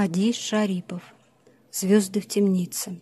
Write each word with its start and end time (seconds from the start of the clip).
Ади 0.00 0.32
Шарипов. 0.32 1.02
Звезды 1.72 2.20
в 2.20 2.28
темнице. 2.28 3.00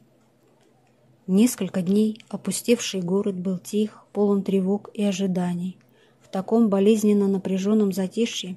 Несколько 1.26 1.82
дней 1.82 2.22
опустевший 2.30 3.02
город 3.02 3.38
был 3.38 3.58
тих, 3.58 4.06
полон 4.14 4.42
тревог 4.42 4.88
и 4.95 5.04
ожиданий. 5.04 5.77
В 6.22 6.29
таком 6.29 6.71
болезненно 6.71 7.29
напряженном 7.29 7.93
затишье 7.93 8.56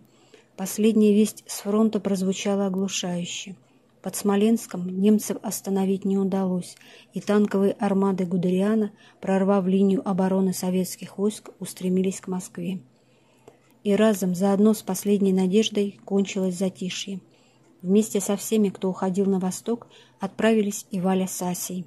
последняя 0.55 1.13
весть 1.13 1.43
с 1.47 1.59
фронта 1.59 1.99
прозвучала 1.99 2.67
оглушающе. 2.67 3.57
Под 4.01 4.15
Смоленском 4.15 4.87
немцев 4.87 5.35
остановить 5.41 6.05
не 6.05 6.17
удалось, 6.17 6.77
и 7.13 7.19
танковые 7.19 7.73
армады 7.73 8.25
Гудериана, 8.25 8.93
прорвав 9.19 9.67
линию 9.67 10.01
обороны 10.09 10.53
советских 10.53 11.17
войск, 11.17 11.49
устремились 11.59 12.21
к 12.21 12.29
Москве. 12.29 12.79
И 13.83 13.93
разом, 13.93 14.33
заодно 14.33 14.73
с 14.73 14.81
последней 14.81 15.33
надеждой, 15.33 15.99
кончилось 16.05 16.55
затишье. 16.55 17.19
Вместе 17.81 18.19
со 18.19 18.35
всеми, 18.35 18.69
кто 18.69 18.89
уходил 18.89 19.25
на 19.25 19.39
восток, 19.39 19.87
отправились 20.19 20.85
и 20.91 20.99
Валя 20.99 21.27
с 21.27 21.41
Асей. 21.41 21.85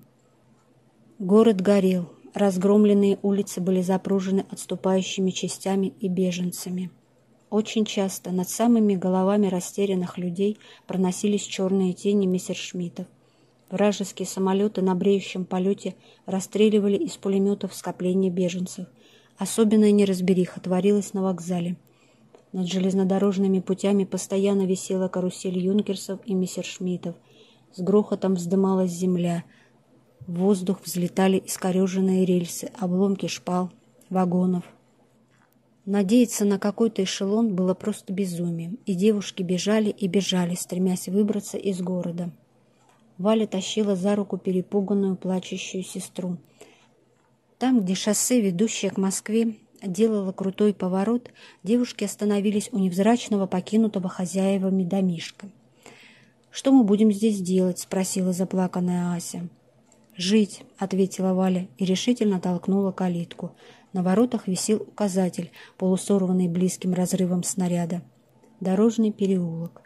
Город 1.18 1.60
горел, 1.60 2.10
разгромленные 2.32 3.18
улицы 3.22 3.60
были 3.60 3.82
запружены 3.82 4.46
отступающими 4.50 5.30
частями 5.30 5.92
и 6.00 6.08
беженцами. 6.08 6.90
Очень 7.50 7.84
часто 7.84 8.30
над 8.30 8.48
самыми 8.48 8.94
головами 8.94 9.48
растерянных 9.48 10.16
людей 10.16 10.58
проносились 10.86 11.42
черные 11.42 11.92
тени 11.92 12.24
мессершмиттов. 12.24 13.06
Вражеские 13.68 14.26
самолеты 14.26 14.80
на 14.80 14.94
бреющем 14.94 15.44
полете 15.44 15.94
расстреливали 16.24 16.96
из 16.96 17.18
пулеметов 17.18 17.74
скопления 17.74 18.30
беженцев. 18.30 18.86
Особенная 19.36 19.90
неразбериха 19.90 20.60
творилась 20.60 21.12
на 21.12 21.22
вокзале– 21.22 21.76
над 22.52 22.66
железнодорожными 22.66 23.60
путями 23.60 24.04
постоянно 24.04 24.66
висела 24.66 25.08
карусель 25.08 25.58
юнкерсов 25.58 26.20
и 26.24 26.34
мессершмиттов. 26.34 27.16
С 27.72 27.80
грохотом 27.80 28.34
вздымалась 28.34 28.90
земля. 28.90 29.44
В 30.26 30.34
воздух 30.34 30.80
взлетали 30.84 31.42
искореженные 31.44 32.24
рельсы, 32.24 32.70
обломки 32.78 33.26
шпал, 33.26 33.70
вагонов. 34.10 34.64
Надеяться 35.84 36.44
на 36.44 36.60
какой-то 36.60 37.02
эшелон 37.02 37.56
было 37.56 37.74
просто 37.74 38.12
безумием, 38.12 38.78
и 38.86 38.94
девушки 38.94 39.42
бежали 39.42 39.90
и 39.90 40.06
бежали, 40.06 40.54
стремясь 40.54 41.08
выбраться 41.08 41.58
из 41.58 41.80
города. 41.80 42.30
Валя 43.18 43.46
тащила 43.46 43.96
за 43.96 44.14
руку 44.14 44.38
перепуганную 44.38 45.16
плачущую 45.16 45.82
сестру. 45.82 46.36
Там, 47.58 47.80
где 47.80 47.94
шоссе, 47.94 48.40
ведущее 48.40 48.90
к 48.90 48.96
Москве, 48.96 49.56
делала 49.84 50.32
крутой 50.32 50.74
поворот, 50.74 51.30
девушки 51.62 52.04
остановились 52.04 52.68
у 52.72 52.78
невзрачного 52.78 53.46
покинутого 53.46 54.08
хозяевами 54.08 54.84
домишка. 54.84 55.48
«Что 56.50 56.70
мы 56.72 56.84
будем 56.84 57.10
здесь 57.10 57.40
делать?»— 57.40 57.78
спросила 57.80 58.32
заплаканная 58.32 59.14
Ася. 59.14 59.48
«Жить»,— 60.16 60.62
ответила 60.78 61.32
Валя 61.32 61.68
и 61.78 61.84
решительно 61.84 62.40
толкнула 62.40 62.92
калитку. 62.92 63.52
На 63.92 64.02
воротах 64.02 64.46
висел 64.46 64.82
указатель, 64.82 65.50
полусорванный 65.78 66.48
близким 66.48 66.92
разрывом 66.92 67.42
снаряда. 67.42 68.02
Дорожный 68.60 69.12
переулок. 69.12 69.82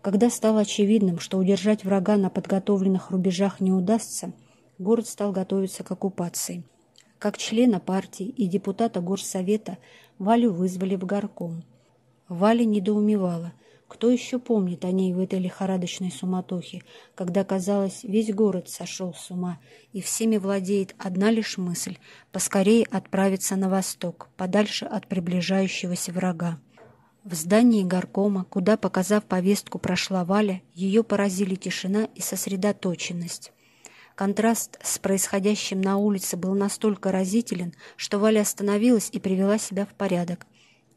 Когда 0.00 0.30
стало 0.30 0.60
очевидным, 0.60 1.18
что 1.18 1.38
удержать 1.38 1.84
врага 1.84 2.16
на 2.16 2.30
подготовленных 2.30 3.10
рубежах 3.10 3.60
не 3.60 3.72
удастся, 3.72 4.32
город 4.78 5.08
стал 5.08 5.32
готовиться 5.32 5.82
к 5.82 5.90
оккупации. 5.90 6.64
Как 7.18 7.36
члена 7.36 7.80
партии 7.80 8.26
и 8.26 8.46
депутата 8.46 9.00
горсовета 9.00 9.78
Валю 10.18 10.52
вызвали 10.52 10.94
в 10.94 11.04
горком. 11.04 11.64
Валя 12.28 12.64
недоумевала, 12.64 13.52
кто 13.88 14.10
еще 14.10 14.38
помнит 14.38 14.84
о 14.84 14.92
ней 14.92 15.12
в 15.12 15.18
этой 15.18 15.40
лихорадочной 15.40 16.12
суматохе, 16.12 16.82
когда, 17.16 17.42
казалось, 17.42 18.04
весь 18.04 18.32
город 18.32 18.68
сошел 18.68 19.14
с 19.14 19.30
ума, 19.30 19.58
и 19.92 20.00
всеми 20.00 20.36
владеет 20.36 20.94
одна 20.98 21.30
лишь 21.30 21.58
мысль— 21.58 21.96
поскорее 22.32 22.84
отправиться 22.84 23.56
на 23.56 23.68
восток, 23.68 24.28
подальше 24.36 24.84
от 24.84 25.08
приближающегося 25.08 26.12
врага. 26.12 26.60
В 27.24 27.34
здании 27.34 27.82
горкома, 27.82 28.44
куда, 28.44 28.76
показав 28.76 29.24
повестку, 29.24 29.78
прошла 29.78 30.24
Валя, 30.24 30.62
ее 30.74 31.02
поразили 31.02 31.56
тишина 31.56 32.08
и 32.14 32.20
сосредоточенность. 32.20 33.52
Контраст 34.18 34.80
с 34.82 34.98
происходящим 34.98 35.80
на 35.80 35.96
улице 35.96 36.36
был 36.36 36.52
настолько 36.56 37.12
разителен, 37.12 37.72
что 37.94 38.18
Валя 38.18 38.40
остановилась 38.40 39.10
и 39.12 39.20
привела 39.20 39.58
себя 39.58 39.86
в 39.86 39.94
порядок. 39.94 40.44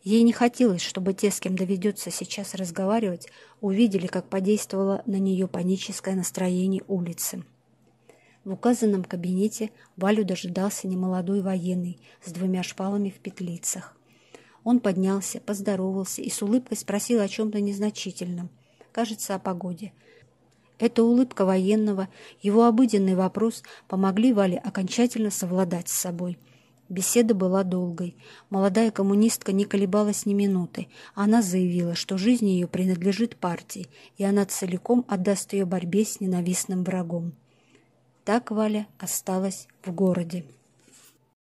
Ей 0.03 0.23
не 0.23 0.33
хотелось, 0.33 0.81
чтобы 0.81 1.13
те, 1.13 1.29
с 1.29 1.39
кем 1.39 1.55
доведется 1.55 2.09
сейчас 2.09 2.55
разговаривать, 2.55 3.27
увидели, 3.59 4.07
как 4.07 4.27
подействовало 4.27 5.03
на 5.05 5.17
нее 5.17 5.47
паническое 5.47 6.15
настроение 6.15 6.81
улицы. 6.87 7.43
В 8.43 8.53
указанном 8.53 9.03
кабинете 9.03 9.69
Валю 9.97 10.25
дожидался 10.25 10.87
немолодой 10.87 11.43
военный 11.43 11.99
с 12.25 12.31
двумя 12.31 12.63
шпалами 12.63 13.11
в 13.11 13.19
петлицах. 13.19 13.95
Он 14.63 14.79
поднялся, 14.79 15.39
поздоровался 15.39 16.23
и 16.23 16.31
с 16.31 16.41
улыбкой 16.41 16.75
спросил 16.75 17.21
о 17.21 17.27
чем-то 17.27 17.61
незначительном, 17.61 18.49
кажется, 18.91 19.35
о 19.35 19.39
погоде– 19.39 19.93
эта 20.81 21.03
улыбка 21.03 21.45
военного, 21.45 22.09
его 22.41 22.65
обыденный 22.65 23.15
вопрос 23.15 23.63
помогли 23.87 24.33
Вале 24.33 24.57
окончательно 24.57 25.29
совладать 25.29 25.89
с 25.89 25.93
собой. 25.93 26.39
Беседа 26.89 27.33
была 27.33 27.63
долгой. 27.63 28.17
Молодая 28.49 28.91
коммунистка 28.91 29.53
не 29.53 29.63
колебалась 29.63 30.25
ни 30.25 30.33
минуты. 30.33 30.87
Она 31.13 31.41
заявила, 31.41 31.95
что 31.95 32.17
жизнь 32.17 32.49
ее 32.49 32.67
принадлежит 32.67 33.37
партии, 33.37 33.87
и 34.17 34.23
она 34.23 34.43
целиком 34.45 35.05
отдаст 35.07 35.53
ее 35.53 35.65
борьбе 35.65 36.03
с 36.03 36.19
ненавистным 36.19 36.83
врагом. 36.83 37.33
Так 38.25 38.51
Валя 38.51 38.87
осталась 38.99 39.67
в 39.85 39.93
городе. 39.93 40.45